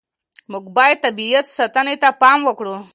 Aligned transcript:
موږ 0.51 0.65
باید 0.77 0.97
د 1.01 1.03
طبیعت 1.05 1.45
ساتنې 1.57 1.95
ته 2.01 2.09
پام 2.21 2.39
وکړو. 2.45 2.75